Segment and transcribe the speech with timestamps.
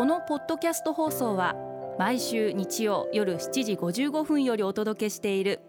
[0.00, 1.54] このポッドキャスト放送は
[1.98, 5.60] 毎週日曜夜7時55分よりお届けしている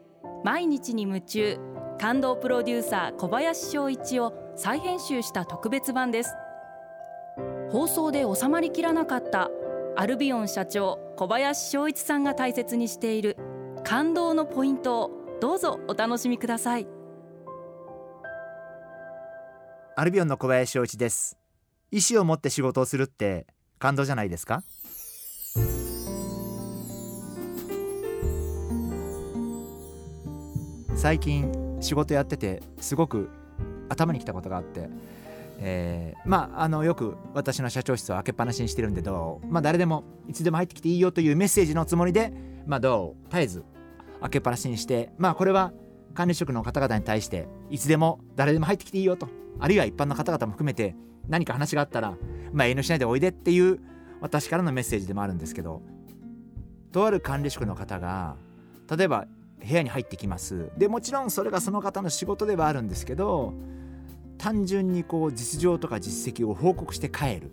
[0.46, 1.60] 毎日に夢中
[2.00, 6.34] 感動プロデューサー小林翔一を再編集した特別版です。
[7.72, 9.52] 放送で収まりきらなかった
[9.98, 13.36] アルビオン社長小林翔一さんが大切にしている
[13.84, 16.88] 感動のポイントをどうぞお楽しみください。
[19.98, 21.38] アルビオンの小林翔一です。
[21.92, 23.46] 意思を持って仕事をするって
[23.82, 24.64] 感動じゃないですか？
[30.96, 33.30] 最近仕事やっててすごく
[33.90, 34.88] 頭にきたことがあって
[35.64, 39.48] えー、まああのよく私の社長室を開けっぱなしにしてるんでどう？
[39.48, 42.32] まあ誰でもいつでも入ってきていいよというメッセージのつもりで
[42.68, 43.32] まあどう？
[43.32, 43.64] 絶えず
[44.22, 45.74] 開けっぱなしにしてまあこれは
[46.14, 49.28] 管理職の方々に対していつでも誰でも入ってきていいよと。
[49.60, 50.96] あるいは一般の方々も含めて
[51.28, 52.16] 何か話があったら
[52.54, 53.80] まあ遠慮しないでおいでっていう
[54.20, 55.82] 私からのメッセージでもあるんですけど
[56.92, 58.36] とある管理職の方が
[58.90, 59.26] 例えば
[59.60, 60.72] 部屋に入ってきます。
[60.78, 63.54] でもちろんそれがその方の仕事ではあるんですけど
[64.38, 67.52] 単純にこう実情とか実績を報告して帰る。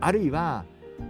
[0.00, 0.64] あるいは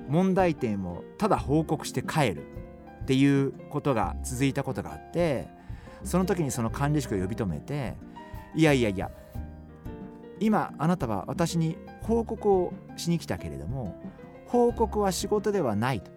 [0.09, 2.59] 問題点をただ報告して帰る。
[3.03, 5.49] っていうことが続いたことがあって
[6.05, 7.95] その時にその管理職を呼び止めて
[8.55, 9.11] いやいやいや
[10.41, 14.01] 今あなたは私に報告をしに来たけれども
[14.47, 16.11] 報告は仕事ではないと。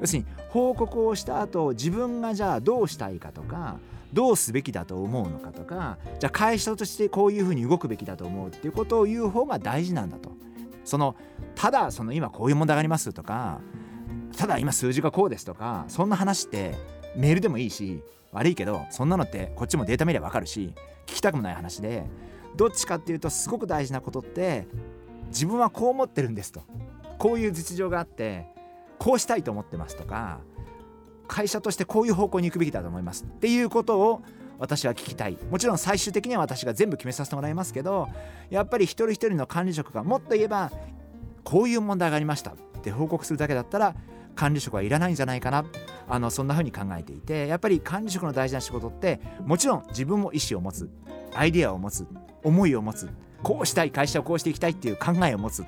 [0.00, 3.78] 要するに報告をした後自分がじゃあどうしたいかとか
[4.12, 10.32] どうすべきだと思うのかとかじゃあ会社としてこういうふうに動くべきだと思うっていうことを言う方が大事なんだと。
[10.84, 11.16] その
[11.54, 13.60] ただその今こういう問題がありますとか
[14.36, 16.74] ただ今数字がこうですとかそんな話って
[17.16, 18.02] メールでもいいし
[18.32, 20.74] 悪いけどそんなのってこっちもデータ見れば分かるし
[21.06, 22.04] 聞きたくもない話で
[22.56, 24.66] どっちかっていうとすごく大事なことって
[25.28, 26.62] 自分はこう思ってるんですと。
[27.18, 28.46] こういう実情があって
[28.98, 30.40] こうしたいと思ってますとか
[31.26, 33.24] 会社としてこういう方向に行くべきだと思います。
[33.24, 34.22] っていうことを
[34.58, 35.38] 私は聞きたい。
[35.50, 38.08] もちろん最終的には私が全部決めさせてもらいますけど
[38.50, 40.70] やっぱり一人一人の管理職がもっと言えば
[41.42, 42.52] こういう問題がありました。
[42.52, 43.94] って報告するだけだったら
[44.34, 45.64] 管理職はいらないんじゃないかな。
[46.08, 50.90] あのそんな風に考えていてやっぱり管理職の大事な仕事ってもちろん自分も意思を持つ。
[51.34, 52.06] アイデアを持つ
[52.42, 53.08] 思いを持つ
[53.42, 55.64] こうしたい会社をこうしていきたいっていう考えを持つ。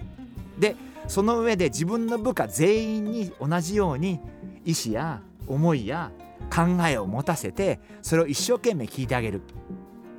[0.58, 0.74] で
[1.08, 4.20] その上で自分の部下全員に同じように
[4.64, 6.10] 意思や思いや
[6.50, 9.42] 考えを持たせてそれを一生懸命聞いてあげる。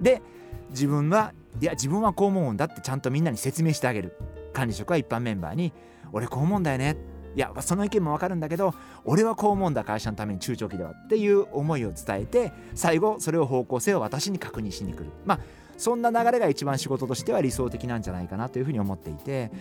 [0.01, 0.21] で
[0.69, 4.17] 自分はいや自分はこう思うんだってちゃんとみんなに説明してあげる。
[4.53, 5.73] 管理職は一般メンバーに
[6.11, 6.95] 俺こう思うんだよね。
[7.37, 8.73] いやその意見もわかるんだけど
[9.05, 15.11] 俺はこう思うんだ会社のために中長期ではっていう思いを伝えて最後それを方向性を私に確認しに来る。
[15.23, 15.39] まあ
[15.77, 19.51] そんな流れが一番仕事としては理想的なんじゃないかなというふうに思っていて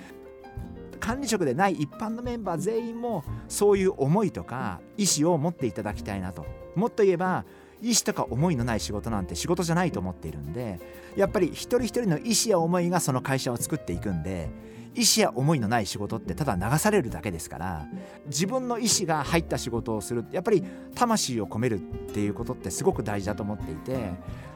[1.01, 6.47] 管理職でない一般のメンバー全員もそういう思いとか意思を持っていただきたいなと。
[6.75, 7.45] もっと言えば
[7.83, 10.81] 意思とか思いのない仕事なんて仕事じゃないと思っているんで
[11.15, 14.49] やっぱり一人一人の意思や思いがその会社を作っていくんで
[14.97, 17.87] 意思や思いのない仕事ってただ流されるだけですから
[18.27, 20.65] 自分の意思が入った仕事をするやっぱり
[20.95, 21.81] 魂を込めるっ
[22.13, 24.13] ていうことってすごく大事だと思っていて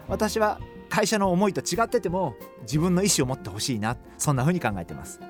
[0.08, 0.58] 私は
[0.88, 5.20] 会社の思いと違ってても自分の意思を持ってほしいなそんな風に考えてます。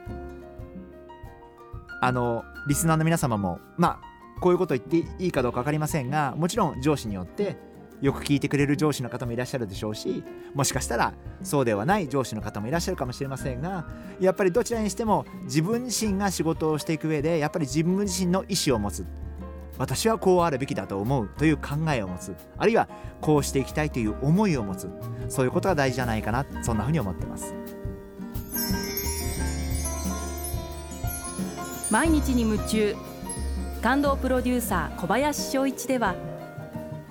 [2.02, 7.58] あのリスナーの皆様もまあこういうこと言っていいかどうか分かりませんがもちろん上司によって
[8.00, 10.24] よく聞いてくれる上司の方もいらっしゃるでしょうし
[10.54, 11.12] もしかしたら
[11.42, 13.86] そうではない上司の方もいらっしゃるかもしれませんが
[14.20, 19.06] やっぱりどちらにしても自分自身が仕事をしていく上でやっぱり自分自身の意思を持つ。
[19.78, 21.26] 私はこうあるべきだと思う。
[21.38, 22.36] という考えを持つ。
[22.58, 22.86] あるいは
[23.22, 24.90] こうしていきたいという思いを持つ。
[25.30, 26.44] そういうことが大事じゃないかな。
[26.62, 27.54] そんなふうに思ってます。
[31.90, 32.94] 毎日に夢中。
[33.80, 36.14] 感動プロデューサー小林翔一では